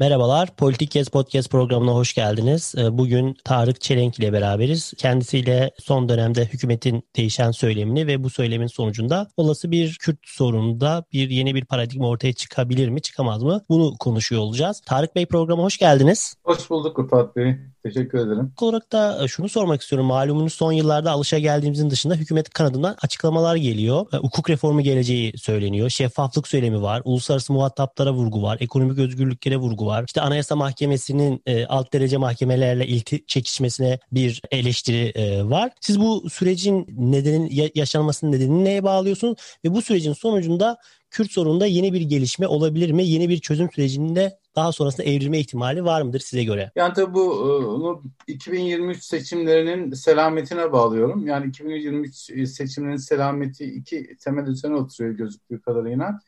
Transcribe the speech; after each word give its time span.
Merhabalar, 0.00 0.56
Politik 0.56 0.90
Kes 0.90 1.08
Podcast 1.08 1.50
programına 1.50 1.94
hoş 1.94 2.14
geldiniz. 2.14 2.74
Ee, 2.78 2.98
bugün 2.98 3.36
Tarık 3.44 3.80
Çelenk 3.80 4.18
ile 4.18 4.32
beraberiz. 4.32 4.92
Kendisiyle 4.96 5.70
son 5.78 6.08
dönemde 6.08 6.44
hükümetin 6.44 7.02
değişen 7.16 7.50
söylemini 7.50 8.06
ve 8.06 8.24
bu 8.24 8.30
söylemin 8.30 8.66
sonucunda 8.66 9.28
olası 9.36 9.70
bir 9.70 9.96
Kürt 10.00 10.18
sorununda 10.24 11.04
bir 11.12 11.30
yeni 11.30 11.54
bir 11.54 11.64
paradigma 11.64 12.08
ortaya 12.08 12.32
çıkabilir 12.32 12.88
mi, 12.88 13.02
çıkamaz 13.02 13.42
mı? 13.42 13.60
Bunu 13.68 13.94
konuşuyor 13.98 14.42
olacağız. 14.42 14.82
Tarık 14.86 15.16
Bey 15.16 15.26
programa 15.26 15.62
hoş 15.62 15.78
geldiniz. 15.78 16.34
Hoş 16.44 16.70
bulduk 16.70 16.98
Rıfat 16.98 17.36
Bey. 17.36 17.56
Teşekkür 17.82 18.18
ederim. 18.18 18.52
Olarak 18.60 18.92
da 18.92 19.24
e, 19.24 19.28
şunu 19.28 19.48
sormak 19.48 19.82
istiyorum. 19.82 20.06
Malumunuz 20.06 20.52
son 20.52 20.72
yıllarda 20.72 21.10
alışa 21.10 21.38
geldiğimizin 21.38 21.90
dışında 21.90 22.14
hükümet 22.14 22.50
kanadından 22.50 22.96
açıklamalar 23.02 23.56
geliyor. 23.56 24.06
E, 24.12 24.16
hukuk 24.16 24.50
reformu 24.50 24.80
geleceği 24.80 25.38
söyleniyor. 25.38 25.90
Şeffaflık 25.90 26.48
söylemi 26.48 26.82
var. 26.82 27.02
Uluslararası 27.04 27.52
muhataplara 27.52 28.12
vurgu 28.12 28.42
var. 28.42 28.58
Ekonomik 28.60 28.98
özgürlüklere 28.98 29.56
vurgu 29.56 29.86
var. 29.86 30.04
İşte 30.06 30.20
Anayasa 30.20 30.56
Mahkemesi'nin 30.56 31.42
e, 31.46 31.66
alt 31.66 31.92
derece 31.92 32.16
mahkemelerle 32.16 32.86
ilti 32.86 33.26
çekişmesine 33.26 33.98
bir 34.12 34.42
eleştiri 34.50 35.12
var. 35.50 35.70
Siz 35.80 36.00
bu 36.00 36.30
sürecin 36.30 36.86
nedenin 36.98 37.70
yaşanmasının 37.74 38.32
nedenini 38.32 38.64
neye 38.64 38.84
bağlıyorsunuz? 38.84 39.36
Ve 39.64 39.74
bu 39.74 39.82
sürecin 39.82 40.12
sonucunda 40.12 40.76
Kürt 41.10 41.32
sorununda 41.32 41.66
yeni 41.66 41.92
bir 41.92 42.00
gelişme 42.00 42.46
olabilir 42.46 42.90
mi? 42.90 43.06
Yeni 43.06 43.28
bir 43.28 43.38
çözüm 43.38 43.70
sürecinde 43.70 44.38
daha 44.56 44.72
sonrasında 44.72 45.06
evrilme 45.06 45.38
ihtimali 45.38 45.84
var 45.84 46.02
mıdır 46.02 46.20
size 46.20 46.44
göre? 46.44 46.70
Yani 46.76 46.92
tabii 46.94 47.14
bu 47.14 48.02
2023 48.26 48.96
e, 48.96 49.00
seçimlerinin 49.00 49.92
selametine 49.92 50.72
bağlıyorum. 50.72 51.26
Yani 51.26 51.46
2023 51.46 52.14
seçimlerinin 52.48 52.96
selameti 52.96 53.64
iki 53.64 54.16
temel 54.16 54.46
üzerine 54.46 54.76
oturuyor 54.76 55.14
gözüktüğü 55.14 55.60
kadarıyla. 55.60 56.20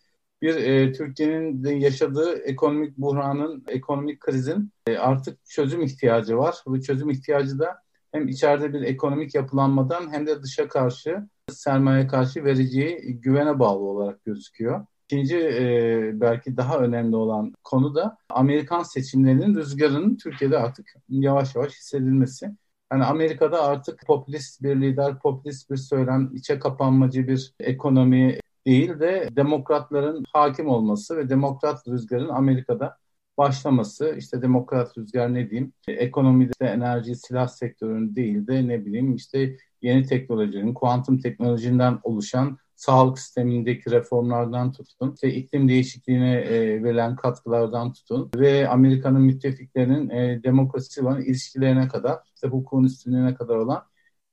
Bir 0.43 0.55
e, 0.55 0.93
Türkiye'nin 0.93 1.81
yaşadığı 1.81 2.39
ekonomik 2.39 2.99
buhranın, 2.99 3.65
ekonomik 3.69 4.21
krizin 4.21 4.73
e, 4.87 4.97
artık 4.97 5.45
çözüm 5.45 5.83
ihtiyacı 5.83 6.39
var. 6.39 6.57
Bu 6.67 6.83
çözüm 6.83 7.11
ihtiyacı 7.11 7.59
da 7.59 7.83
hem 8.13 8.29
içeride 8.29 8.73
bir 8.73 8.83
ekonomik 8.83 9.35
yapılanmadan 9.35 10.13
hem 10.13 10.27
de 10.27 10.43
dışa 10.43 10.69
karşı 10.69 11.29
sermaye 11.51 12.07
karşı 12.07 12.45
vereceği 12.45 13.21
güvene 13.21 13.59
bağlı 13.59 13.79
olarak 13.79 14.25
gözüküyor. 14.25 14.87
İkinci 15.13 15.39
e, 15.39 16.21
belki 16.21 16.57
daha 16.57 16.79
önemli 16.79 17.17
olan 17.17 17.53
konu 17.65 17.95
da 17.95 18.17
Amerikan 18.31 18.83
seçimlerinin 18.83 19.55
rüzgarının 19.55 20.17
Türkiye'de 20.17 20.59
artık 20.59 20.95
yavaş 21.09 21.55
yavaş 21.55 21.73
hissedilmesi. 21.73 22.51
Yani 22.93 23.05
Amerika'da 23.05 23.63
artık 23.63 24.07
popülist 24.07 24.63
bir 24.63 24.81
lider, 24.81 25.19
popülist 25.19 25.71
bir 25.71 25.77
söylem, 25.77 26.31
içe 26.35 26.59
kapanmacı 26.59 27.29
bir 27.29 27.55
ekonomi 27.61 28.39
değil 28.67 29.01
de 29.01 29.29
demokratların 29.37 30.25
hakim 30.33 30.69
olması 30.69 31.17
ve 31.17 31.29
demokrat 31.29 31.89
rüzgarın 31.89 32.29
Amerika'da 32.29 32.97
başlaması. 33.39 34.15
İşte 34.19 34.43
demokrat 34.43 34.99
rüzgar 34.99 35.35
ne 35.35 35.51
diyeyim? 35.51 35.73
Ekonomide, 35.89 36.67
enerji, 36.67 37.17
silah 37.17 37.49
sektörünün 37.49 38.17
değil 38.17 38.47
de 38.47 38.69
ne 38.69 38.87
bileyim 38.87 39.15
işte 39.15 39.57
yeni 39.83 40.07
teknolojinin, 40.07 40.75
kuantum 40.75 41.19
teknolojinden 41.19 41.99
oluşan 42.03 42.59
sağlık 42.83 43.19
sistemindeki 43.19 43.91
reformlardan 43.91 44.73
tutun, 44.73 45.13
işte 45.15 45.29
iklim 45.35 45.69
değişikliğine 45.69 46.35
e, 46.35 46.83
verilen 46.83 47.17
katkılardan 47.17 47.93
tutun 47.93 48.31
ve 48.37 48.69
Amerika'nın 48.69 49.23
müttefiklerinin 49.23 50.11
e, 50.11 50.43
demokrasi 50.43 51.03
olan 51.03 51.23
ilişkilerine 51.23 51.89
kadar, 51.89 52.19
işte 52.35 52.49
hukukun 52.49 52.85
üstünlüğüne 52.85 53.35
kadar 53.35 53.57
olan 53.57 53.85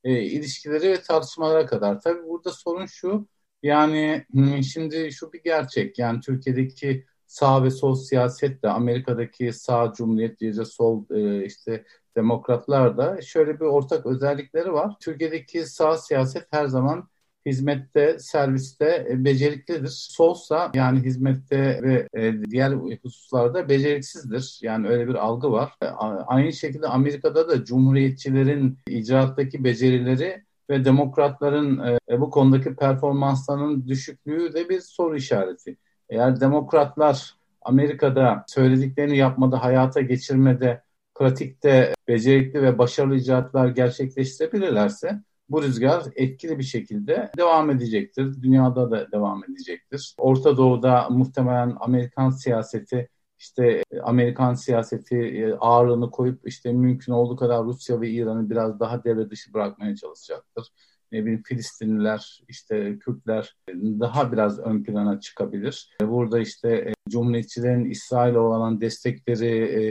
e, 0.03 0.22
ilişkileri 0.22 0.90
ve 0.90 1.01
tartışmalara 1.01 1.66
kadar. 1.66 2.01
Tabii 2.01 2.28
burada 2.28 2.51
sorun 2.51 2.85
şu, 2.85 3.28
yani 3.63 4.25
şimdi 4.74 5.12
şu 5.12 5.34
bir 5.34 5.44
gerçek, 5.44 6.00
yani 6.00 6.19
Türkiye'deki 6.19 7.06
sağ 7.28 7.63
ve 7.63 7.69
sol 7.69 7.95
siyaset 7.95 8.63
de 8.63 8.69
Amerika'daki 8.69 9.53
sağ 9.53 9.94
cumhuriyetçi, 9.97 10.53
sol 10.66 11.06
e, 11.12 11.45
işte 11.45 11.85
demokratlar 12.16 12.97
da 12.97 13.22
şöyle 13.22 13.59
bir 13.59 13.66
ortak 13.66 14.06
özellikleri 14.06 14.74
var. 14.74 14.94
Türkiye'deki 15.00 15.66
sağ 15.66 15.97
siyaset 15.97 16.47
her 16.51 16.68
zaman 16.68 17.09
hizmette, 17.45 18.19
serviste 18.19 19.07
e, 19.09 19.25
beceriklidir. 19.25 19.88
Solsa 19.88 20.72
yani 20.73 21.00
hizmette 21.00 21.79
ve 21.83 22.07
e, 22.13 22.44
diğer 22.44 22.72
hususlarda 23.03 23.69
beceriksizdir. 23.69 24.59
Yani 24.61 24.88
öyle 24.88 25.07
bir 25.07 25.16
algı 25.16 25.51
var. 25.51 25.73
E, 25.81 25.85
aynı 26.27 26.53
şekilde 26.53 26.88
Amerika'da 26.88 27.50
da 27.50 27.66
cumhuriyetçilerin 27.66 28.77
icraattaki 28.88 29.63
becerileri 29.63 30.44
ve 30.69 30.85
demokratların 30.85 32.00
bu 32.11 32.29
konudaki 32.29 32.75
performanslarının 32.75 33.88
düşüklüğü 33.88 34.53
de 34.53 34.69
bir 34.69 34.81
soru 34.81 35.16
işareti. 35.16 35.77
Eğer 36.09 36.41
demokratlar 36.41 37.35
Amerika'da 37.61 38.44
söylediklerini 38.47 39.17
yapmada, 39.17 39.63
hayata 39.63 40.01
geçirmede, 40.01 40.81
pratikte 41.16 41.94
becerikli 42.07 42.61
ve 42.61 42.77
başarılı 42.77 43.16
icraatlar 43.16 43.67
gerçekleştirebilirlerse 43.67 45.19
bu 45.50 45.64
rüzgar 45.64 46.04
etkili 46.16 46.60
bir 46.60 46.64
şekilde 46.64 47.32
devam 47.38 47.70
edecektir. 47.70 48.42
Dünyada 48.42 48.92
da 48.92 49.12
devam 49.12 49.44
edecektir. 49.44 50.16
Orta 50.18 50.58
Doğu'da 50.58 51.10
muhtemelen 51.10 51.78
Amerikan 51.80 52.30
siyaseti 52.30 53.10
işte 53.40 53.84
Amerikan 54.04 54.54
siyaseti 54.54 55.16
e, 55.16 55.54
ağırlığını 55.54 56.12
koyup 56.12 56.48
işte 56.48 56.74
mümkün 56.74 57.14
olduğu 57.14 57.36
kadar 57.36 57.66
Rusya 57.66 58.02
ve 58.02 58.10
İran'ı 58.10 58.50
biraz 58.50 58.80
daha 58.80 59.04
devre 59.04 59.30
dışı 59.30 59.54
bırakmaya 59.54 59.96
çalışacaktır. 59.96 60.68
Ne 61.12 61.22
bileyim 61.22 61.44
Filistinliler, 61.44 62.42
işte 62.48 63.00
Kürtler 63.00 63.56
daha 63.74 64.31
biraz 64.31 64.60
ön 64.60 64.84
plana 64.84 65.20
çıkabilir. 65.20 65.96
Burada 66.02 66.40
işte 66.40 66.70
e, 66.70 66.94
Cumhuriyetçilerin 67.10 67.86
İsrail'e 67.86 68.40
olan 68.40 68.81
destekleri 68.81 69.48
e, 69.48 69.81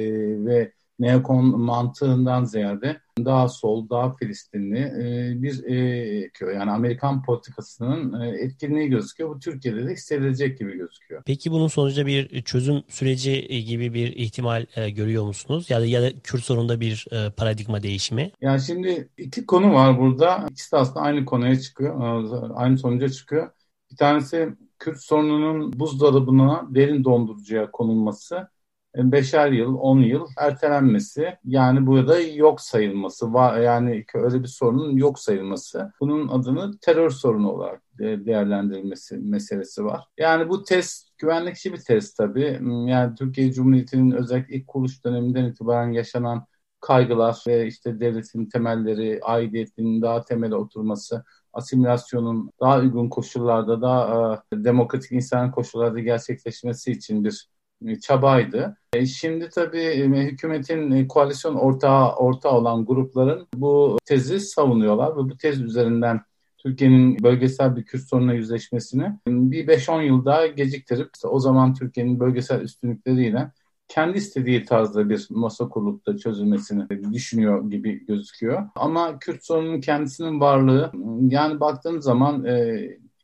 ve 0.46 0.72
neokon 0.98 1.60
mantığından 1.60 2.44
ziyade 2.44 3.00
daha 3.24 3.48
sol, 3.48 3.88
daha 3.90 4.12
Filistinli 4.16 4.78
e, 4.78 5.32
bir 5.42 5.64
e, 5.64 6.28
köy. 6.28 6.54
Yani 6.54 6.70
Amerikan 6.70 7.22
politikasının 7.22 8.20
e, 8.20 8.28
etkinliği 8.28 8.88
gözüküyor. 8.88 9.30
Bu 9.30 9.38
Türkiye'de 9.38 9.86
de 9.86 9.92
hissedilecek 9.92 10.58
gibi 10.58 10.76
gözüküyor. 10.76 11.22
Peki 11.26 11.50
bunun 11.50 11.68
sonucunda 11.68 12.06
bir 12.06 12.42
çözüm 12.42 12.82
süreci 12.88 13.64
gibi 13.64 13.94
bir 13.94 14.16
ihtimal 14.16 14.66
görüyor 14.88 15.24
musunuz? 15.24 15.70
Ya 15.70 15.80
da, 15.80 15.86
ya 15.86 16.02
da 16.02 16.10
Kürt 16.24 16.44
sorununda 16.44 16.80
bir 16.80 17.08
paradigma 17.36 17.82
değişimi? 17.82 18.30
Yani 18.40 18.60
şimdi 18.60 19.08
iki 19.18 19.46
konu 19.46 19.74
var 19.74 19.98
burada. 19.98 20.46
İkisi 20.50 20.72
de 20.72 20.76
aslında 20.76 21.00
aynı 21.00 21.24
konuya 21.24 21.60
çıkıyor. 21.60 22.24
Aynı 22.54 22.78
sonuca 22.78 23.08
çıkıyor. 23.08 23.50
Bir 23.90 23.96
tanesi 23.96 24.48
Kürt 24.78 25.00
sorununun 25.00 25.72
buzdolabına 25.80 26.66
derin 26.70 27.04
dondurucuya 27.04 27.70
konulması 27.70 28.48
beşer 28.96 29.52
yıl, 29.52 29.74
on 29.74 30.00
yıl 30.00 30.26
ertelenmesi 30.38 31.36
yani 31.44 31.86
burada 31.86 32.20
yok 32.20 32.60
sayılması 32.60 33.34
var 33.34 33.60
yani 33.60 34.04
öyle 34.14 34.42
bir 34.42 34.48
sorunun 34.48 34.96
yok 34.96 35.18
sayılması 35.18 35.92
bunun 36.00 36.28
adını 36.28 36.78
terör 36.78 37.10
sorunu 37.10 37.50
olarak 37.52 37.82
değerlendirilmesi 37.98 39.16
meselesi 39.16 39.84
var. 39.84 40.04
Yani 40.18 40.48
bu 40.48 40.64
test 40.64 41.18
güvenlikçi 41.18 41.72
bir 41.72 41.78
test 41.78 42.16
tabii. 42.16 42.60
Yani 42.86 43.14
Türkiye 43.14 43.52
Cumhuriyeti'nin 43.52 44.10
özellikle 44.10 44.54
ilk 44.56 44.68
kuruluş 44.68 45.04
döneminden 45.04 45.44
itibaren 45.44 45.92
yaşanan 45.92 46.46
kaygılar 46.80 47.44
ve 47.46 47.66
işte 47.66 48.00
devletin 48.00 48.46
temelleri, 48.46 49.20
aidiyetinin 49.22 50.02
daha 50.02 50.24
temele 50.24 50.54
oturması, 50.54 51.24
asimilasyonun 51.52 52.50
daha 52.60 52.78
uygun 52.78 53.08
koşullarda, 53.08 53.82
daha 53.82 54.34
e, 54.52 54.64
demokratik 54.64 55.12
insan 55.12 55.50
koşullarda 55.52 56.00
gerçekleşmesi 56.00 56.92
için 56.92 57.24
bir 57.24 57.48
e, 57.48 57.57
çabaydı. 58.02 58.76
E, 58.92 59.06
şimdi 59.06 59.48
tabii 59.48 59.78
e, 59.78 60.04
hükümetin 60.04 61.08
koalisyon 61.08 61.54
ortağı 61.54 62.14
ortağı 62.14 62.52
olan 62.52 62.84
grupların 62.84 63.46
bu 63.54 63.98
tezi 64.04 64.40
savunuyorlar 64.40 65.12
ve 65.12 65.16
bu 65.16 65.36
tez 65.36 65.60
üzerinden 65.60 66.20
Türkiye'nin 66.58 67.22
bölgesel 67.22 67.76
bir 67.76 67.84
Kürt 67.84 68.02
sorunla 68.02 68.34
yüzleşmesini 68.34 69.12
bir 69.26 69.66
5-10 69.66 70.02
yıl 70.02 70.24
daha 70.24 70.46
geciktirip 70.46 71.10
o 71.24 71.38
zaman 71.38 71.74
Türkiye'nin 71.74 72.20
bölgesel 72.20 72.60
üstünlükleriyle 72.60 73.50
kendi 73.88 74.18
istediği 74.18 74.64
tarzda 74.64 75.08
bir 75.08 75.26
masa 75.30 75.68
kurulup 75.68 76.06
da 76.06 76.16
çözülmesini 76.16 77.12
düşünüyor 77.12 77.70
gibi 77.70 78.06
gözüküyor. 78.06 78.68
Ama 78.76 79.18
Kürt 79.18 79.44
sorunun 79.44 79.80
kendisinin 79.80 80.40
varlığı 80.40 80.92
yani 81.28 81.60
baktığınız 81.60 82.04
zaman 82.04 82.44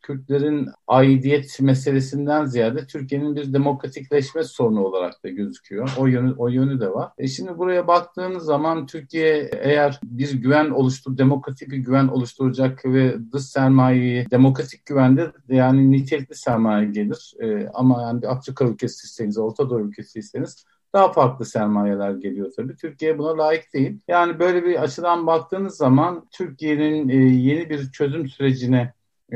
Kürtlerin 0.05 0.69
aidiyet 0.87 1.61
meselesinden 1.61 2.45
ziyade 2.45 2.87
Türkiye'nin 2.87 3.37
bir 3.37 3.53
demokratikleşme 3.53 4.45
sorunu 4.45 4.85
olarak 4.85 5.25
da 5.25 5.29
gözüküyor. 5.29 5.91
O 5.99 6.07
yönü 6.07 6.35
o 6.39 6.49
yönü 6.49 6.81
de 6.81 6.93
var. 6.93 7.13
E 7.19 7.29
şimdi 7.29 7.59
buraya 7.59 7.87
baktığınız 7.87 8.45
zaman 8.45 8.87
Türkiye 8.87 9.51
eğer 9.63 10.01
bir 10.05 10.35
güven 10.35 10.71
oluştur, 10.71 11.19
demokratik 11.19 11.71
bir 11.71 11.77
güven 11.77 12.09
oluşturacak 12.09 12.85
ve 12.85 13.17
dış 13.33 13.43
sermayeyi 13.43 14.31
demokratik 14.31 14.87
güvende 14.87 15.33
yani 15.49 15.93
nitelikli 15.93 16.35
sermaye 16.35 16.91
gelir. 16.91 17.35
E, 17.43 17.69
ama 17.75 18.03
yani 18.03 18.23
bir 18.23 18.33
Afrika 18.33 18.65
ülkesi 18.65 18.95
isterseniz, 18.95 19.39
Orta 19.39 19.71
Doğu 19.71 19.81
ülkesi 19.81 20.19
isterseniz 20.19 20.65
daha 20.93 21.13
farklı 21.13 21.45
sermayeler 21.45 22.11
geliyor 22.11 22.53
tabii. 22.57 22.77
Türkiye 22.77 23.19
buna 23.19 23.39
layık 23.39 23.73
değil. 23.75 23.99
Yani 24.09 24.39
böyle 24.39 24.65
bir 24.65 24.83
açıdan 24.83 25.27
baktığınız 25.27 25.77
zaman 25.77 26.29
Türkiye'nin 26.31 27.09
e, 27.09 27.17
yeni 27.17 27.71
bir 27.71 27.91
çözüm 27.91 28.29
sürecine 28.29 28.93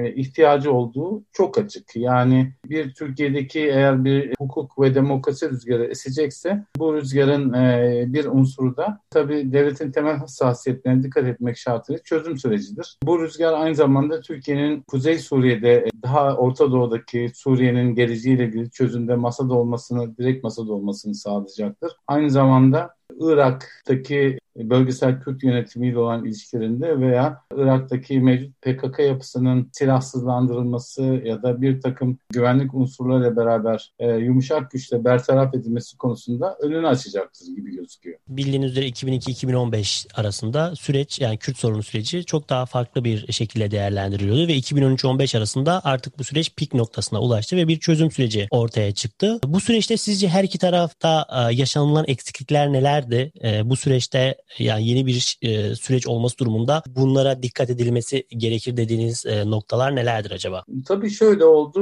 ihtiyacı 0.06 0.72
olduğu 0.72 1.22
çok 1.32 1.58
açık. 1.58 1.96
Yani 1.96 2.52
bir 2.64 2.94
Türkiye'deki 2.94 3.60
eğer 3.60 4.04
bir 4.04 4.34
hukuk 4.38 4.80
ve 4.80 4.94
demokrasi 4.94 5.50
rüzgarı 5.50 5.84
esecekse 5.84 6.64
bu 6.76 6.94
rüzgarın 6.94 7.52
e, 7.52 8.04
bir 8.08 8.24
unsuru 8.24 8.76
da 8.76 9.00
tabii 9.10 9.52
devletin 9.52 9.92
temel 9.92 10.16
hassasiyetlerine 10.16 11.02
dikkat 11.02 11.24
etmek 11.24 11.56
şartıyla 11.56 12.02
çözüm 12.02 12.38
sürecidir. 12.38 12.98
Bu 13.02 13.22
rüzgar 13.22 13.52
aynı 13.52 13.74
zamanda 13.74 14.20
Türkiye'nin 14.20 14.80
Kuzey 14.80 15.18
Suriye'de 15.18 15.88
daha 16.02 16.36
Orta 16.36 16.72
Doğu'daki 16.72 17.30
Suriye'nin 17.34 17.94
geleceğiyle 17.94 18.44
ilgili 18.44 18.70
çözümde 18.70 19.14
masada 19.14 19.54
olmasını, 19.54 20.16
direkt 20.16 20.44
masada 20.44 20.72
olmasını 20.72 21.14
sağlayacaktır. 21.14 21.92
Aynı 22.06 22.30
zamanda 22.30 22.97
Irak'taki 23.20 24.38
bölgesel 24.56 25.20
Kürt 25.20 25.42
yönetimiyle 25.42 25.98
olan 25.98 26.24
ilişkilerinde 26.24 27.00
veya 27.00 27.42
Irak'taki 27.56 28.20
mevcut 28.20 28.62
PKK 28.62 28.98
yapısının 28.98 29.70
silahsızlandırılması 29.72 31.02
ya 31.02 31.42
da 31.42 31.62
bir 31.62 31.80
takım 31.80 32.18
güvenlik 32.32 32.74
unsurlarıyla 32.74 33.36
beraber 33.36 33.92
e, 33.98 34.10
yumuşak 34.10 34.70
güçle 34.70 35.04
bertaraf 35.04 35.54
edilmesi 35.54 35.96
konusunda 35.96 36.56
önünü 36.60 36.88
açacaktır 36.88 37.46
gibi 37.46 37.76
gözüküyor. 37.76 38.18
Bildiğiniz 38.28 38.70
üzere 38.70 38.88
2002-2015 38.88 40.06
arasında 40.14 40.76
süreç 40.76 41.20
yani 41.20 41.38
Kürt 41.38 41.56
sorunu 41.56 41.82
süreci 41.82 42.24
çok 42.24 42.48
daha 42.48 42.66
farklı 42.66 43.04
bir 43.04 43.32
şekilde 43.32 43.70
değerlendiriliyordu 43.70 44.48
ve 44.48 44.58
2013-15 44.58 45.38
arasında 45.38 45.80
artık 45.84 46.18
bu 46.18 46.24
süreç 46.24 46.54
pik 46.56 46.74
noktasına 46.74 47.20
ulaştı 47.20 47.56
ve 47.56 47.68
bir 47.68 47.80
çözüm 47.80 48.10
süreci 48.10 48.48
ortaya 48.50 48.92
çıktı. 48.94 49.38
Bu 49.46 49.60
süreçte 49.60 49.96
sizce 49.96 50.28
her 50.28 50.44
iki 50.44 50.58
tarafta 50.58 51.26
e, 51.32 51.54
yaşanılan 51.54 52.04
eksiklikler 52.08 52.72
nelerdi? 52.98 53.32
E, 53.44 53.70
bu 53.70 53.76
süreçte 53.76 54.36
yani 54.58 54.88
yeni 54.88 55.06
bir 55.06 55.38
e, 55.42 55.74
süreç 55.74 56.06
olması 56.06 56.38
durumunda 56.38 56.82
bunlara 56.88 57.42
dikkat 57.42 57.70
edilmesi 57.70 58.26
gerekir 58.30 58.76
dediğiniz 58.76 59.26
e, 59.26 59.50
noktalar 59.50 59.96
nelerdir 59.96 60.30
acaba? 60.30 60.64
Tabii 60.86 61.10
şöyle 61.10 61.44
oldu. 61.44 61.80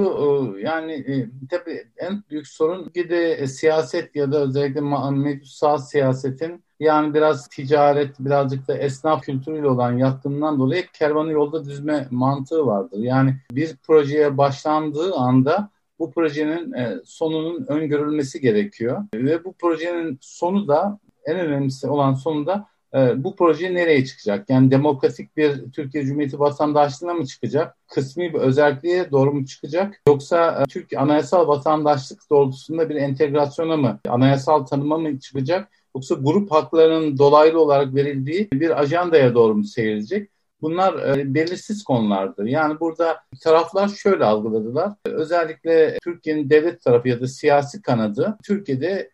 E, 0.59 0.61
yani 0.61 0.93
e, 0.93 1.29
tabii 1.51 1.87
en 1.97 2.23
büyük 2.31 2.47
sorun 2.47 2.91
bir 2.95 3.11
de 3.11 3.33
e, 3.33 3.47
siyaset 3.47 4.17
ya 4.17 4.33
da 4.33 4.43
özellikle 4.43 4.81
mevcut 4.81 5.49
sağ 5.49 5.79
siyasetin 5.79 6.65
yani 6.81 7.15
biraz 7.15 7.49
ticaret, 7.49 8.21
birazcık 8.21 8.69
da 8.69 8.79
esnaf 8.79 9.23
kültürüyle 9.23 9.69
olan 9.69 9.99
yatkınlığından 9.99 10.59
dolayı 10.59 10.87
kervanı 10.93 11.33
yolda 11.33 11.65
düzme 11.65 12.09
mantığı 12.11 12.67
vardır. 12.67 12.99
Yani 12.99 13.37
bir 13.51 13.77
projeye 13.77 14.39
başlandığı 14.39 15.15
anda 15.15 15.71
bu 15.99 16.11
projenin 16.11 16.75
sonunun 17.05 17.67
öngörülmesi 17.69 18.41
gerekiyor. 18.41 19.05
Ve 19.15 19.45
bu 19.45 19.53
projenin 19.53 20.19
sonu 20.21 20.69
da 20.69 20.99
en 21.27 21.39
önemlisi 21.39 21.89
olan 21.89 22.15
sonunda 22.15 22.67
e, 22.95 23.25
bu 23.25 23.37
proje 23.37 23.75
nereye 23.75 24.05
çıkacak? 24.05 24.51
Yani 24.51 24.71
demokratik 24.71 25.37
bir 25.37 25.73
Türkiye 25.73 26.05
Cumhuriyeti 26.05 26.41
vatandaşlığına 26.41 27.15
mı 27.15 27.27
çıkacak? 27.27 27.77
Kısmi 27.89 28.35
bir 28.35 28.39
özelliğe 28.39 29.11
doğru 29.11 29.33
mu 29.33 29.47
çıkacak? 29.47 30.03
Yoksa 30.09 30.63
e, 30.63 30.65
Türk 30.65 30.93
anayasal 30.97 31.49
vatandaşlık 31.49 32.31
doğrultusunda 32.31 32.89
bir 32.89 32.95
entegrasyona 32.95 33.77
mı, 33.77 34.01
anayasal 34.09 34.67
tanıma 34.67 34.99
mı 34.99 35.21
çıkacak? 35.21 35.69
Yoksa 35.97 36.15
grup 36.15 36.51
haklarının 36.51 37.19
dolaylı 37.19 37.61
olarak 37.61 37.95
verildiği 37.95 38.49
bir 38.53 38.81
ajandaya 38.81 39.35
doğru 39.35 39.55
mu 39.55 39.65
seyredecek? 39.65 40.31
Bunlar 40.63 41.17
e, 41.17 41.35
belirsiz 41.35 41.85
konulardır. 41.85 42.45
Yani 42.45 42.81
burada 42.81 43.17
taraflar 43.43 43.89
şöyle 43.89 44.25
algıladılar. 44.25 44.93
Özellikle 45.05 45.99
Türkiye'nin 46.05 46.51
devlet 46.51 46.83
tarafı 46.83 47.09
ya 47.09 47.21
da 47.21 47.27
siyasi 47.27 47.83
kanadı 47.83 48.39
Türkiye'de 48.45 49.11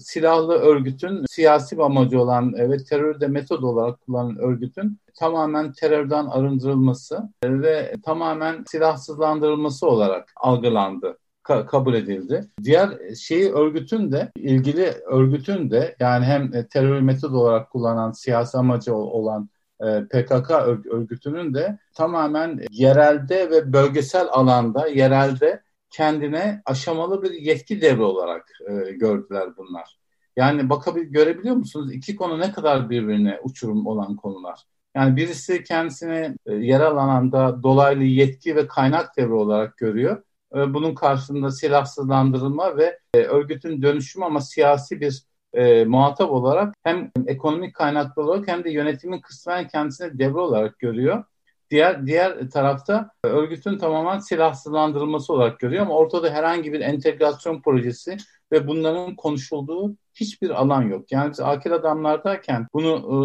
silahlı 0.00 0.54
örgütün 0.54 1.24
siyasi 1.28 1.76
bir 1.76 1.82
amacı 1.82 2.20
olan 2.20 2.52
ve 2.52 2.84
terörde 2.84 3.26
metod 3.26 3.62
olarak 3.62 4.00
kullanılan 4.00 4.38
örgütün 4.38 4.98
tamamen 5.14 5.72
terörden 5.72 6.26
arındırılması 6.26 7.28
ve 7.44 7.94
tamamen 8.04 8.64
silahsızlandırılması 8.66 9.86
olarak 9.86 10.32
algılandı 10.36 11.18
kabul 11.42 11.94
edildi. 11.94 12.48
Diğer 12.62 13.14
şeyi 13.14 13.52
örgütün 13.52 14.12
de 14.12 14.32
ilgili 14.36 14.90
örgütün 14.90 15.70
de 15.70 15.96
yani 16.00 16.24
hem 16.24 16.50
terör 16.50 17.00
metod 17.00 17.32
olarak 17.32 17.70
kullanan 17.70 18.12
siyasi 18.12 18.58
amacı 18.58 18.94
olan 18.94 19.48
e, 19.80 20.04
PKK 20.04 20.50
örgütünün 20.90 21.54
de 21.54 21.78
tamamen 21.94 22.60
yerelde 22.70 23.50
ve 23.50 23.72
bölgesel 23.72 24.26
alanda 24.30 24.86
yerelde 24.86 25.62
kendine 25.90 26.62
aşamalı 26.66 27.22
bir 27.22 27.30
yetki 27.30 27.80
devri 27.80 28.02
olarak 28.02 28.52
e, 28.68 28.92
gördüler 28.92 29.56
bunlar. 29.56 29.98
Yani 30.36 30.70
bakabil 30.70 31.02
görebiliyor 31.02 31.56
musunuz? 31.56 31.92
İki 31.92 32.16
konu 32.16 32.40
ne 32.40 32.52
kadar 32.52 32.90
birbirine 32.90 33.40
uçurum 33.42 33.86
olan 33.86 34.16
konular. 34.16 34.60
Yani 34.94 35.16
birisi 35.16 35.64
kendisini 35.64 36.34
e, 36.46 36.54
yerel 36.54 36.86
alanda 36.86 37.62
dolaylı 37.62 38.04
yetki 38.04 38.56
ve 38.56 38.66
kaynak 38.66 39.16
devri 39.16 39.32
olarak 39.32 39.76
görüyor. 39.76 40.22
E, 40.54 40.74
bunun 40.74 40.94
karşılığında 40.94 41.50
silahsızlandırılma 41.50 42.76
ve 42.76 42.98
e, 43.14 43.18
örgütün 43.18 43.82
dönüşümü 43.82 44.24
ama 44.24 44.40
siyasi 44.40 45.00
bir 45.00 45.22
e, 45.52 45.84
muhatap 45.84 46.30
olarak 46.30 46.74
hem 46.82 47.10
ekonomik 47.26 47.74
kaynaklı 47.74 48.22
olarak 48.22 48.48
hem 48.48 48.64
de 48.64 48.70
yönetimin 48.70 49.20
kısmen 49.20 49.68
kendisine 49.68 50.18
devre 50.18 50.38
olarak 50.38 50.78
görüyor. 50.78 51.24
Diğer 51.70 52.06
diğer 52.06 52.50
tarafta 52.50 53.10
örgütün 53.24 53.78
tamamen 53.78 54.18
silahsızlandırılması 54.18 55.32
olarak 55.32 55.60
görüyor 55.60 55.82
ama 55.82 55.96
ortada 55.96 56.30
herhangi 56.30 56.72
bir 56.72 56.80
entegrasyon 56.80 57.62
projesi 57.62 58.16
ve 58.52 58.68
bunların 58.68 59.16
konuşulduğu 59.16 59.96
hiçbir 60.14 60.50
alan 60.50 60.82
yok. 60.82 61.12
Yani 61.12 61.30
biz 61.30 61.40
akil 61.40 61.72
adamlardayken 61.72 62.66
bunu 62.74 62.94
e, 62.94 63.18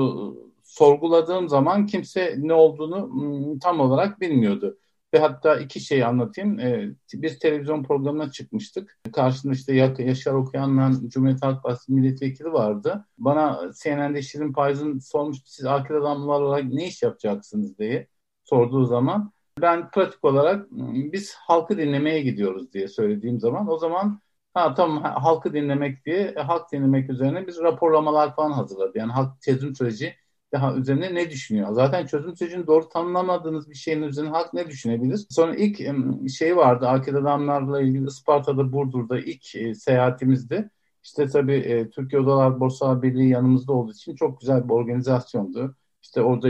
sorguladığım 0.64 1.50
zaman 1.50 1.86
kimse 1.86 2.36
ne 2.38 2.54
olduğunu 2.54 3.08
m, 3.08 3.60
tam 3.60 3.80
olarak 3.80 4.22
bilmiyordu. 4.22 4.78
Ve 5.14 5.20
hatta 5.20 5.60
iki 5.60 5.80
şey 5.80 6.04
anlatayım. 6.04 6.60
Ee, 6.60 6.90
bir 7.14 7.40
televizyon 7.40 7.84
programına 7.84 8.32
çıkmıştık. 8.32 9.00
Karşında 9.14 9.54
işte 9.54 9.76
Yaşar 10.00 10.34
Okuyan'la 10.34 10.92
Cumhuriyet 11.08 11.44
Halk 11.44 11.64
Partisi 11.64 11.94
milletvekili 11.94 12.54
vardı. 12.54 13.06
Bana 13.18 13.72
CNN'de 13.84 14.22
Şirin 14.22 14.54
Payız'ın 14.54 15.00
sormuştu 15.00 15.52
siz 15.52 15.66
akil 15.66 15.96
adamlar 15.96 16.42
olarak 16.42 16.64
ne 16.64 16.88
iş 16.88 17.04
yapacaksınız 17.04 17.78
diye 17.78 18.08
sorduğu 18.44 18.86
zaman 18.86 19.32
ben 19.62 19.92
pratik 19.92 20.26
olarak 20.26 20.72
biz 21.12 21.36
halkı 21.36 21.78
dinlemeye 21.78 22.22
gidiyoruz 22.22 22.74
diye 22.74 22.88
söylediğim 22.88 23.40
zaman 23.40 23.70
o 23.70 23.78
zaman 23.78 24.20
ha 24.54 24.74
tamam 24.74 25.04
halkı 25.04 25.54
dinlemek 25.54 26.06
diye 26.06 26.34
e, 26.38 26.40
halk 26.40 26.72
dinlemek 26.72 27.10
üzerine 27.10 27.48
biz 27.48 27.60
raporlamalar 27.60 28.36
falan 28.36 28.52
hazırladı. 28.52 28.98
Yani 28.98 29.12
halk 29.12 29.42
çözüm 29.42 29.76
süreci 29.76 30.16
daha 30.54 30.76
üzerine 30.76 31.16
ne 31.16 31.30
düşünüyor? 31.30 31.74
Zaten 31.74 32.06
çözüm 32.06 32.36
sürecini 32.36 32.68
doğru 32.68 32.90
tanımlamadığınız 32.90 33.70
bir 33.70 33.76
şeyin 33.76 34.02
üzerine 34.02 34.30
halk 34.30 34.54
ne 34.54 34.68
düşünebilir? 34.68 35.26
Sonra 35.30 35.56
ilk 35.56 35.82
şey 36.30 36.58
vardı 36.58 36.88
akil 36.88 37.16
adamlarla 37.16 37.82
ilgili 37.82 38.08
Isparta'da, 38.08 38.74
Burdur'da 38.74 39.20
ilk 39.20 39.56
e, 39.56 39.76
seyahatimizde. 39.76 40.70
İşte 41.04 41.28
tabii 41.28 41.56
e, 41.56 41.90
Türkiye 41.90 42.22
Odalar 42.22 42.60
Borsalar 42.60 43.02
Birliği 43.02 43.30
yanımızda 43.30 43.74
olduğu 43.74 43.92
için 43.92 44.16
çok 44.16 44.40
güzel 44.40 44.64
bir 44.64 44.74
organizasyondu. 44.74 45.76
İşte 46.04 46.22
orada 46.22 46.50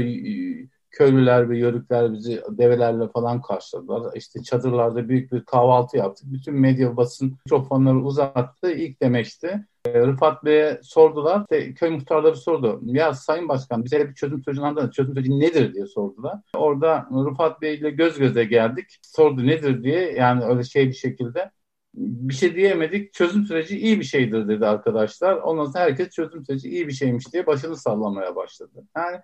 köylüler 0.93 1.50
ve 1.50 1.57
yörükler 1.57 2.13
bizi 2.13 2.41
develerle 2.50 3.07
falan 3.07 3.41
karşıladılar. 3.41 4.15
İşte 4.15 4.43
çadırlarda 4.43 5.09
büyük 5.09 5.31
bir 5.31 5.45
kahvaltı 5.45 5.97
yaptık. 5.97 6.25
Bütün 6.33 6.53
medya 6.53 6.97
basın 6.97 7.38
mikrofonları 7.45 7.97
uzattı. 7.97 8.71
İlk 8.71 9.01
demeçti. 9.01 9.65
E, 9.85 10.00
Rıfat 10.00 10.45
Bey'e 10.45 10.79
sordular. 10.83 11.41
İşte 11.41 11.73
köy 11.73 11.89
muhtarları 11.89 12.35
sordu. 12.35 12.81
Ya 12.83 13.13
Sayın 13.13 13.50
Başkan 13.50 13.85
bize 13.85 14.09
bir 14.09 14.15
çözüm 14.15 14.43
sürecini 14.43 14.65
anlatın. 14.65 14.89
Çözüm 14.89 15.13
süreci 15.13 15.39
nedir 15.39 15.73
diye 15.73 15.85
sordular. 15.85 16.39
Orada 16.55 17.07
Rıfat 17.12 17.62
Bey 17.62 17.75
ile 17.75 17.89
göz 17.89 18.17
göze 18.17 18.43
geldik. 18.43 19.00
Sordu 19.01 19.47
nedir 19.47 19.83
diye. 19.83 20.12
Yani 20.12 20.43
öyle 20.43 20.63
şey 20.63 20.88
bir 20.88 20.93
şekilde 20.93 21.51
bir 21.93 22.33
şey 22.33 22.55
diyemedik. 22.55 23.13
Çözüm 23.13 23.45
süreci 23.45 23.79
iyi 23.79 24.00
bir 24.00 24.05
şeydir 24.05 24.47
dedi 24.47 24.65
arkadaşlar. 24.65 25.35
Ondan 25.35 25.65
sonra 25.65 25.79
herkes 25.79 26.09
çözüm 26.09 26.45
süreci 26.45 26.69
iyi 26.69 26.88
bir 26.88 26.93
şeymiş 26.93 27.33
diye 27.33 27.47
başını 27.47 27.77
sallamaya 27.77 28.35
başladı. 28.35 28.83
Yani 28.97 29.19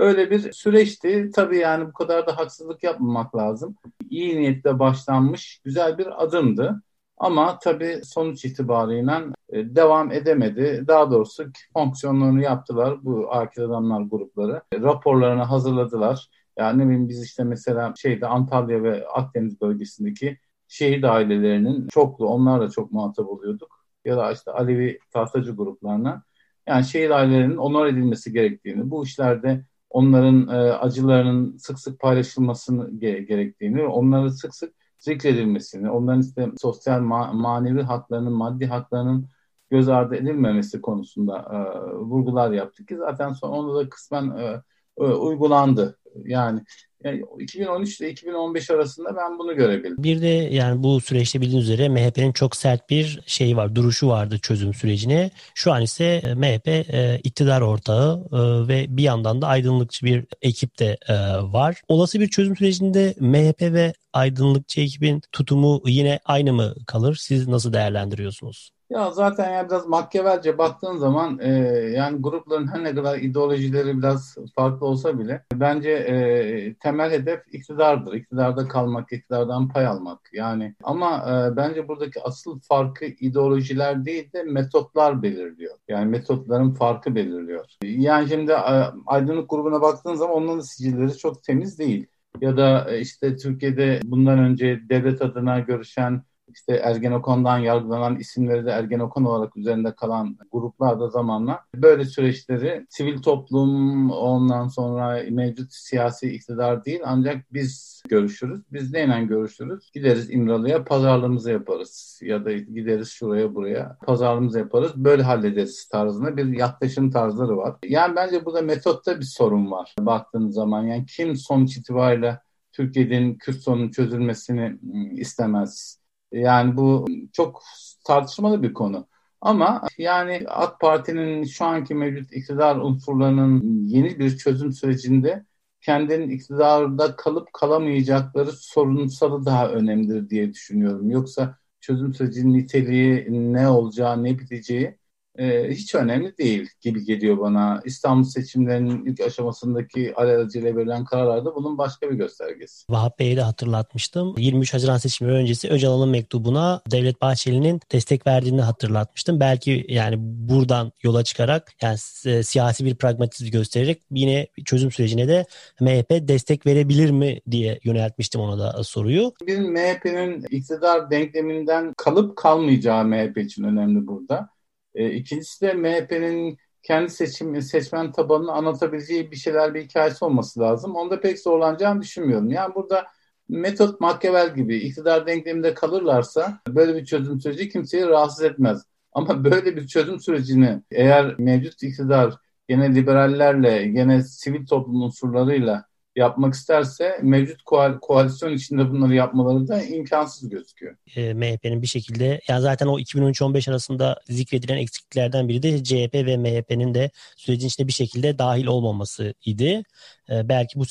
Öyle 0.00 0.30
bir 0.30 0.52
süreçti. 0.52 1.30
Tabii 1.34 1.58
yani 1.58 1.86
bu 1.88 1.92
kadar 1.92 2.26
da 2.26 2.38
haksızlık 2.38 2.82
yapmamak 2.82 3.36
lazım. 3.36 3.76
İyi 4.10 4.36
niyetle 4.36 4.78
başlanmış 4.78 5.60
güzel 5.64 5.98
bir 5.98 6.22
adımdı. 6.24 6.82
Ama 7.18 7.58
tabii 7.58 8.00
sonuç 8.04 8.44
itibarıyla 8.44 9.22
e, 9.48 9.74
devam 9.76 10.12
edemedi. 10.12 10.84
Daha 10.88 11.10
doğrusu 11.10 11.44
fonksiyonlarını 11.72 12.42
yaptılar 12.42 13.04
bu 13.04 13.32
akil 13.32 13.64
adamlar 13.64 14.00
grupları. 14.00 14.62
Raporlarını 14.74 15.42
hazırladılar. 15.42 16.28
Yani 16.58 16.78
ne 16.78 16.84
bileyim 16.84 17.08
biz 17.08 17.24
işte 17.24 17.44
mesela 17.44 17.94
şeyde 17.96 18.26
Antalya 18.26 18.82
ve 18.82 19.08
Akdeniz 19.08 19.60
bölgesindeki 19.60 20.38
şehit 20.68 21.04
ailelerinin 21.04 21.88
çoklu 21.88 22.26
onlarla 22.26 22.70
çok 22.70 22.92
muhatap 22.92 23.28
oluyorduk. 23.28 23.84
Ya 24.04 24.16
da 24.16 24.32
işte 24.32 24.50
Alevi 24.50 24.98
tahtacı 25.10 25.56
gruplarına. 25.56 26.22
Yani 26.66 26.84
şehit 26.84 27.10
ailelerinin 27.10 27.56
onur 27.56 27.86
edilmesi 27.86 28.32
gerektiğini, 28.32 28.90
bu 28.90 29.04
işlerde 29.04 29.64
onların 29.90 30.48
e, 30.48 30.72
acılarının 30.72 31.56
sık 31.56 31.78
sık 31.78 32.00
paylaşılmasını 32.00 33.00
gerektiğini, 33.00 33.82
onları 33.86 34.30
sık 34.32 34.54
sık 34.54 34.74
zikredilmesini, 34.98 35.90
onların 35.90 36.20
işte 36.20 36.48
sosyal 36.58 37.00
ma 37.00 37.32
manevi 37.32 37.82
haklarının, 37.82 38.32
maddi 38.32 38.66
haklarının 38.66 39.28
göz 39.70 39.88
ardı 39.88 40.16
edilmemesi 40.16 40.80
konusunda 40.80 41.38
e, 41.38 41.56
vurgular 41.96 42.50
yaptık 42.50 42.88
ki 42.88 42.96
zaten 42.96 43.32
sonra 43.32 43.52
onda 43.52 43.74
da 43.84 43.88
kısmen 43.88 44.30
e, 44.38 44.62
e, 44.98 45.04
uygulandı. 45.04 45.98
Yani 46.24 46.64
yani 47.04 47.22
2013 47.38 48.00
ile 48.00 48.10
2015 48.10 48.70
arasında 48.70 49.16
ben 49.16 49.38
bunu 49.38 49.56
görebildim. 49.56 49.96
Bir 49.98 50.22
de 50.22 50.26
yani 50.28 50.82
bu 50.82 51.00
süreçte 51.00 51.40
bildiğiniz 51.40 51.70
üzere 51.70 51.88
MHP'nin 51.88 52.32
çok 52.32 52.56
sert 52.56 52.90
bir 52.90 53.20
şey 53.26 53.56
var, 53.56 53.74
duruşu 53.74 54.08
vardı 54.08 54.38
çözüm 54.38 54.74
sürecine. 54.74 55.30
Şu 55.54 55.72
an 55.72 55.82
ise 55.82 56.22
MHP 56.36 56.68
e, 56.68 57.20
iktidar 57.24 57.60
ortağı 57.60 58.28
e, 58.32 58.68
ve 58.68 58.86
bir 58.88 59.02
yandan 59.02 59.42
da 59.42 59.46
aydınlıkçı 59.46 60.06
bir 60.06 60.24
ekip 60.42 60.78
de 60.78 60.98
e, 61.08 61.14
var. 61.52 61.82
Olası 61.88 62.20
bir 62.20 62.28
çözüm 62.28 62.56
sürecinde 62.56 63.14
MHP 63.20 63.62
ve 63.62 63.92
aydınlıkçı 64.12 64.80
ekibin 64.80 65.22
tutumu 65.32 65.82
yine 65.86 66.20
aynı 66.24 66.52
mı 66.52 66.74
kalır? 66.86 67.14
Siz 67.20 67.48
nasıl 67.48 67.72
değerlendiriyorsunuz? 67.72 68.70
Ya 68.90 69.10
zaten 69.10 69.52
ya 69.52 69.68
biraz 69.68 69.86
makyavelce 69.86 70.58
baktığın 70.58 70.96
zaman 70.96 71.38
e, 71.42 71.48
yani 71.96 72.22
grupların 72.22 72.66
her 72.66 72.84
ne 72.84 72.94
kadar 72.94 73.18
ideolojileri 73.18 73.98
biraz 73.98 74.36
farklı 74.54 74.86
olsa 74.86 75.18
bile 75.18 75.44
bence 75.54 75.90
e, 75.90 76.74
temel 76.74 77.10
hedef 77.10 77.40
iktidardır. 77.52 78.12
İktidarda 78.14 78.68
kalmak, 78.68 79.12
iktidardan 79.12 79.68
pay 79.68 79.86
almak. 79.86 80.30
Yani 80.32 80.74
ama 80.82 81.16
e, 81.16 81.56
bence 81.56 81.88
buradaki 81.88 82.22
asıl 82.22 82.60
farkı 82.60 83.04
ideolojiler 83.04 84.04
değil 84.04 84.32
de 84.32 84.42
metotlar 84.42 85.22
belirliyor. 85.22 85.74
Yani 85.88 86.10
metotların 86.10 86.74
farkı 86.74 87.14
belirliyor. 87.14 87.64
Yani 87.82 88.28
şimdi 88.28 88.52
e, 88.52 88.84
aydınlık 89.06 89.50
grubuna 89.50 89.80
baktığın 89.80 90.14
zaman 90.14 90.36
onların 90.36 90.60
sicilleri 90.60 91.18
çok 91.18 91.42
temiz 91.42 91.78
değil. 91.78 92.06
Ya 92.40 92.56
da 92.56 92.90
e, 92.90 93.00
işte 93.00 93.36
Türkiye'de 93.36 94.00
bundan 94.04 94.38
önce 94.38 94.80
devlet 94.88 95.22
adına 95.22 95.60
görüşen 95.60 96.22
işte 96.54 96.72
Ergenekon'dan 96.72 97.58
yargılanan 97.58 98.16
isimleri 98.16 98.66
de 98.66 98.70
Ergenekon 98.70 99.24
olarak 99.24 99.56
üzerinde 99.56 99.94
kalan 99.94 100.38
gruplar 100.52 101.00
da 101.00 101.08
zamanla 101.08 101.60
böyle 101.74 102.04
süreçleri 102.04 102.86
sivil 102.88 103.22
toplum 103.22 104.10
ondan 104.10 104.68
sonra 104.68 105.22
mevcut 105.30 105.72
siyasi 105.72 106.34
iktidar 106.34 106.84
değil 106.84 107.00
ancak 107.04 107.52
biz 107.52 108.02
görüşürüz. 108.08 108.60
Biz 108.72 108.92
neyle 108.92 109.24
görüşürüz? 109.24 109.90
Gideriz 109.94 110.30
İmralı'ya 110.30 110.84
pazarlığımızı 110.84 111.50
yaparız 111.50 112.20
ya 112.22 112.44
da 112.44 112.52
gideriz 112.52 113.08
şuraya 113.08 113.54
buraya 113.54 113.96
pazarlığımızı 114.06 114.58
yaparız. 114.58 114.92
Böyle 114.96 115.22
hallederiz 115.22 115.88
tarzında 115.88 116.36
bir 116.36 116.46
yaklaşım 116.46 117.10
tarzları 117.10 117.56
var. 117.56 117.76
Yani 117.84 118.16
bence 118.16 118.44
burada 118.44 118.62
metotta 118.62 119.18
bir 119.18 119.24
sorun 119.24 119.70
var 119.70 119.94
baktığınız 119.98 120.54
zaman. 120.54 120.82
Yani 120.82 121.06
kim 121.06 121.36
sonuç 121.36 121.76
itibariyle 121.76 122.38
Türkiye'nin 122.72 123.34
Kürt 123.34 123.56
sorunun 123.56 123.90
çözülmesini 123.90 124.78
istemez 125.12 125.99
yani 126.32 126.76
bu 126.76 127.06
çok 127.32 127.62
tartışmalı 128.04 128.62
bir 128.62 128.74
konu. 128.74 129.06
Ama 129.40 129.82
yani 129.98 130.44
AK 130.48 130.80
Parti'nin 130.80 131.44
şu 131.44 131.64
anki 131.64 131.94
mevcut 131.94 132.32
iktidar 132.32 132.76
unsurlarının 132.76 133.84
yeni 133.84 134.18
bir 134.18 134.36
çözüm 134.36 134.72
sürecinde 134.72 135.44
kendinin 135.80 136.30
iktidarda 136.30 137.16
kalıp 137.16 137.52
kalamayacakları 137.52 138.52
sorunsalı 138.52 139.46
daha 139.46 139.68
önemlidir 139.68 140.30
diye 140.30 140.52
düşünüyorum. 140.52 141.10
Yoksa 141.10 141.58
çözüm 141.80 142.14
sürecinin 142.14 142.54
niteliği 142.54 143.26
ne 143.30 143.68
olacağı, 143.68 144.24
ne 144.24 144.38
biteceği 144.38 144.99
e, 145.38 145.70
hiç 145.70 145.94
önemli 145.94 146.38
değil 146.38 146.68
gibi 146.80 147.04
geliyor 147.04 147.38
bana. 147.38 147.80
İstanbul 147.84 148.24
seçimlerinin 148.24 149.04
ilk 149.04 149.20
aşamasındaki 149.20 150.14
alelacele 150.14 150.76
verilen 150.76 151.04
kararlarda 151.04 151.54
bunun 151.54 151.78
başka 151.78 152.10
bir 152.10 152.14
göstergesi. 152.14 152.92
Vahap 152.92 153.18
Bey'e 153.18 153.36
de 153.36 153.42
hatırlatmıştım. 153.42 154.34
23 154.38 154.74
Haziran 154.74 154.98
seçimleri 154.98 155.34
öncesi 155.34 155.68
Öcalan'ın 155.68 156.08
mektubuna 156.08 156.82
Devlet 156.90 157.20
Bahçeli'nin 157.20 157.80
destek 157.92 158.26
verdiğini 158.26 158.60
hatırlatmıştım. 158.60 159.40
Belki 159.40 159.86
yani 159.88 160.16
buradan 160.18 160.92
yola 161.02 161.24
çıkarak 161.24 161.72
yani 161.82 161.98
siyasi 162.44 162.84
bir 162.84 162.94
pragmatizm 162.94 163.50
göstererek 163.50 164.02
yine 164.10 164.46
çözüm 164.64 164.90
sürecine 164.90 165.28
de 165.28 165.46
MHP 165.80 166.28
destek 166.28 166.66
verebilir 166.66 167.10
mi 167.10 167.40
diye 167.50 167.80
yöneltmiştim 167.84 168.40
ona 168.40 168.58
da 168.58 168.84
soruyu. 168.84 169.32
Bir 169.46 169.58
MHP'nin 169.58 170.44
iktidar 170.50 171.10
denkleminden 171.10 171.94
kalıp 171.96 172.36
kalmayacağı 172.36 173.04
MHP 173.04 173.38
için 173.38 173.64
önemli 173.64 174.06
burada. 174.06 174.50
E, 174.94 175.10
ikincisi 175.10 175.60
de 175.66 175.74
MHP'nin 175.74 176.58
kendi 176.82 177.10
seçim 177.10 177.62
seçmen 177.62 178.12
tabanını 178.12 178.52
anlatabileceği 178.52 179.30
bir 179.30 179.36
şeyler 179.36 179.74
bir 179.74 179.82
hikayesi 179.84 180.24
olması 180.24 180.60
lazım. 180.60 180.96
Onda 180.96 181.20
pek 181.20 181.38
zorlanacağını 181.38 182.02
düşünmüyorum. 182.02 182.50
Yani 182.50 182.74
burada 182.74 183.06
metot 183.48 184.00
Machiavelli 184.00 184.54
gibi 184.54 184.76
iktidar 184.76 185.26
denkleminde 185.26 185.74
kalırlarsa 185.74 186.60
böyle 186.68 186.96
bir 186.96 187.04
çözüm 187.04 187.40
süreci 187.40 187.68
kimseyi 187.68 188.06
rahatsız 188.06 188.44
etmez. 188.44 188.84
Ama 189.12 189.44
böyle 189.44 189.76
bir 189.76 189.86
çözüm 189.86 190.20
sürecini 190.20 190.82
eğer 190.90 191.38
mevcut 191.38 191.82
iktidar 191.82 192.34
gene 192.68 192.94
liberallerle, 192.94 193.86
gene 193.86 194.22
sivil 194.22 194.66
toplum 194.66 195.02
unsurlarıyla 195.02 195.84
yapmak 196.20 196.54
isterse 196.54 197.18
mevcut 197.22 197.62
koalisyon 198.00 198.52
içinde 198.52 198.90
bunları 198.90 199.14
yapmaları 199.14 199.68
da 199.68 199.82
imkansız 199.82 200.48
gözüküyor. 200.48 200.96
E, 201.16 201.34
MHP'nin 201.34 201.82
bir 201.82 201.86
şekilde 201.86 202.40
yani 202.48 202.60
zaten 202.60 202.86
o 202.86 202.98
2013-15 202.98 203.70
arasında 203.70 204.20
zikredilen 204.28 204.76
eksikliklerden 204.76 205.48
biri 205.48 205.62
de 205.62 205.84
CHP 205.84 206.14
ve 206.14 206.36
MHP'nin 206.36 206.94
de 206.94 207.10
sürecin 207.36 207.66
içinde 207.66 207.88
bir 207.88 207.92
şekilde 207.92 208.38
dahil 208.38 208.66
olmaması 208.66 209.34
idi. 209.44 209.82
E, 210.30 210.48
belki 210.48 210.78
bu 210.78 210.86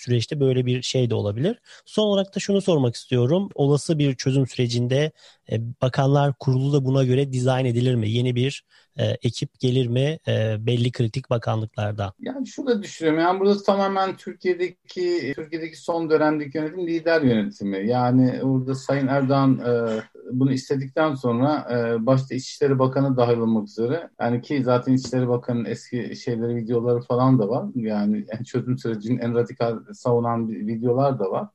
süreçte 0.00 0.40
böyle 0.40 0.66
bir 0.66 0.82
şey 0.82 1.10
de 1.10 1.14
olabilir. 1.14 1.60
Son 1.84 2.04
olarak 2.06 2.36
da 2.36 2.40
şunu 2.40 2.60
sormak 2.60 2.94
istiyorum. 2.94 3.48
Olası 3.54 3.98
bir 3.98 4.14
çözüm 4.14 4.46
sürecinde 4.46 5.12
e, 5.52 5.60
bakanlar 5.82 6.34
kurulu 6.38 6.72
da 6.72 6.84
buna 6.84 7.04
göre 7.04 7.32
dizayn 7.32 7.64
edilir 7.64 7.94
mi? 7.94 8.10
Yeni 8.10 8.34
bir 8.34 8.64
e, 8.98 9.04
ekip 9.22 9.60
gelir 9.60 9.86
mi 9.86 10.18
e, 10.28 10.56
belli 10.66 10.92
kritik 10.92 11.30
bakanlıklarda? 11.30 12.12
Yani 12.20 12.46
şurada 12.46 12.82
düşünüyorum. 12.82 13.20
Yani 13.20 13.40
burada 13.40 13.62
tamamen 13.62 14.16
Türkiye'deki 14.16 15.32
Türkiye'deki 15.36 15.76
son 15.76 16.10
dönemdeki 16.10 16.58
yönetim 16.58 16.86
lider 16.86 17.22
yönetimi. 17.22 17.88
Yani 17.88 18.40
burada 18.42 18.74
Sayın 18.74 19.06
Erdoğan 19.06 19.58
e, 19.58 19.70
bunu 20.32 20.52
istedikten 20.52 21.14
sonra 21.14 21.66
e, 21.70 22.06
başta 22.06 22.34
İçişleri 22.34 22.78
Bakanı 22.78 23.16
dahil 23.16 23.36
olmak 23.38 23.68
üzere 23.68 24.10
yani 24.20 24.42
ki 24.42 24.64
zaten 24.64 24.92
İçişleri 24.92 25.28
Bakanı'nın 25.28 25.64
eski 25.64 26.16
şeyleri 26.16 26.56
videoları 26.56 27.00
falan 27.00 27.38
da 27.38 27.48
var. 27.48 27.66
Yani 27.74 28.26
çözüm 28.44 28.78
sürecinin 28.78 29.18
en 29.18 29.34
radikal 29.34 29.78
savunan 29.92 30.48
videolar 30.48 31.18
da 31.18 31.30
var. 31.30 31.48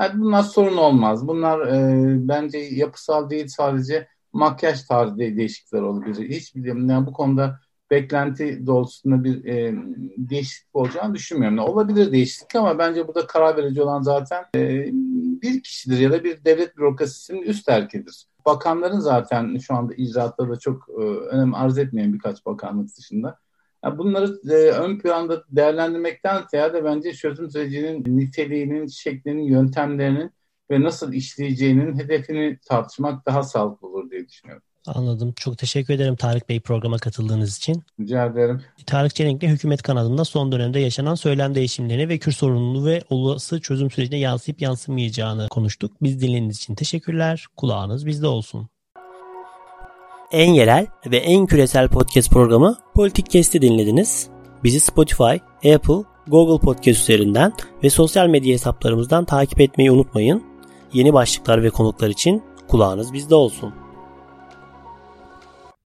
Yani 0.00 0.20
bunlar 0.20 0.42
sorun 0.42 0.76
olmaz. 0.76 1.28
Bunlar 1.28 1.66
e, 1.66 2.28
bence 2.28 2.58
yapısal 2.58 3.30
değil 3.30 3.46
sadece 3.48 4.08
makyaj 4.32 4.82
tarzı 4.82 5.18
değişiklikler 5.18 5.82
olabilir. 5.82 6.28
Hiç 6.28 6.54
yani 6.54 7.06
bu 7.06 7.12
konuda 7.12 7.60
beklenti 7.90 8.66
doğrultusunda 8.66 9.24
bir 9.24 9.44
e, 9.44 9.74
değişiklik 10.16 10.76
olacağını 10.76 11.14
düşünmüyorum. 11.14 11.58
Olabilir 11.58 12.12
değişiklik 12.12 12.56
ama 12.56 12.78
bence 12.78 13.08
burada 13.08 13.26
karar 13.26 13.56
verici 13.56 13.82
olan 13.82 14.02
zaten 14.02 14.44
e, 14.54 14.92
bir 15.42 15.62
kişidir 15.62 15.98
ya 15.98 16.12
da 16.12 16.24
bir 16.24 16.44
devlet 16.44 16.76
bürokrasisinin 16.76 17.42
üst 17.42 17.68
erkidir. 17.68 18.26
Bakanların 18.46 18.98
zaten 18.98 19.58
şu 19.58 19.74
anda 19.74 19.94
icraatları 19.94 20.50
da 20.50 20.58
çok 20.58 20.88
e, 20.88 21.02
önem 21.02 21.54
arz 21.54 21.78
etmeyen 21.78 22.12
birkaç 22.12 22.46
bakanlık 22.46 22.96
dışında. 22.96 23.38
Yani 23.84 23.98
bunları 23.98 24.40
e, 24.50 24.70
ön 24.70 24.98
planda 24.98 25.44
değerlendirmekten 25.48 26.42
ziyade 26.50 26.84
bence 26.84 27.12
çözüm 27.12 27.50
sürecinin 27.50 28.16
niteliğinin, 28.16 28.86
şeklinin, 28.86 29.42
yöntemlerinin 29.42 30.30
ve 30.70 30.82
nasıl 30.82 31.12
işleyeceğinin 31.12 31.98
hedefini 31.98 32.58
tartışmak 32.66 33.26
daha 33.26 33.42
sağlıklı 33.42 33.88
olur 33.88 34.10
diye 34.10 34.28
düşünüyorum. 34.28 34.62
Anladım. 34.86 35.32
Çok 35.36 35.58
teşekkür 35.58 35.94
ederim 35.94 36.16
Tarık 36.16 36.48
Bey 36.48 36.60
programa 36.60 36.98
katıldığınız 36.98 37.56
için. 37.56 37.82
Rica 38.00 38.26
ederim. 38.26 38.62
Tarık 38.86 39.14
Çelenk'le 39.14 39.42
hükümet 39.42 39.82
kanadında 39.82 40.24
son 40.24 40.52
dönemde 40.52 40.80
yaşanan 40.80 41.14
söylem 41.14 41.54
değişimlerini 41.54 42.08
ve 42.08 42.18
Kürt 42.18 42.36
sorununu 42.36 42.86
ve 42.86 43.02
olası 43.10 43.60
çözüm 43.60 43.90
sürecine 43.90 44.18
yansıyıp 44.18 44.62
yansımayacağını 44.62 45.48
konuştuk. 45.48 45.92
Biz 46.02 46.20
dinlediğiniz 46.20 46.56
için 46.56 46.74
teşekkürler. 46.74 47.46
Kulağınız 47.56 48.06
bizde 48.06 48.26
olsun. 48.26 48.68
En 50.32 50.52
yerel 50.52 50.86
ve 51.06 51.16
en 51.16 51.46
küresel 51.46 51.88
podcast 51.88 52.30
programı 52.30 52.76
Politik 52.94 53.30
Kesti 53.30 53.62
dinlediniz. 53.62 54.28
Bizi 54.64 54.80
Spotify, 54.80 55.34
Apple, 55.74 56.04
Google 56.26 56.64
Podcast 56.64 57.00
üzerinden 57.00 57.52
ve 57.82 57.90
sosyal 57.90 58.26
medya 58.26 58.52
hesaplarımızdan 58.52 59.24
takip 59.24 59.60
etmeyi 59.60 59.90
unutmayın. 59.90 60.44
Yeni 60.92 61.12
başlıklar 61.12 61.62
ve 61.62 61.70
konuklar 61.70 62.08
için 62.08 62.42
kulağınız 62.68 63.12
bizde 63.12 63.34
olsun. 63.34 63.79